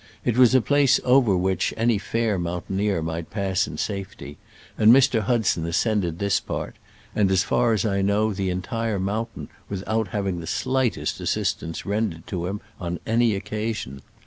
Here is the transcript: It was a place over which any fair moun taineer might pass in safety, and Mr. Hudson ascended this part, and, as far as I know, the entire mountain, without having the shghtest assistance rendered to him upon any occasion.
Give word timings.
It 0.25 0.35
was 0.35 0.55
a 0.55 0.61
place 0.63 0.99
over 1.03 1.37
which 1.37 1.75
any 1.77 1.99
fair 1.99 2.39
moun 2.39 2.63
taineer 2.63 3.03
might 3.03 3.29
pass 3.29 3.67
in 3.67 3.77
safety, 3.77 4.39
and 4.75 4.91
Mr. 4.91 5.19
Hudson 5.19 5.63
ascended 5.67 6.17
this 6.17 6.39
part, 6.39 6.77
and, 7.15 7.29
as 7.29 7.43
far 7.43 7.71
as 7.71 7.85
I 7.85 8.01
know, 8.01 8.33
the 8.33 8.49
entire 8.49 8.97
mountain, 8.97 9.47
without 9.69 10.07
having 10.07 10.39
the 10.39 10.47
shghtest 10.47 11.19
assistance 11.21 11.85
rendered 11.85 12.25
to 12.25 12.47
him 12.47 12.61
upon 12.79 12.99
any 13.05 13.35
occasion. 13.35 14.01